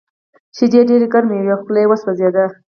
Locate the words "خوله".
1.63-1.79